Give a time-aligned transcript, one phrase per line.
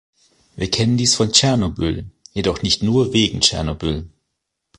[0.55, 4.09] Wir kennen dies von Tschernobyl, jedoch nicht nur wegen Tschernobyl.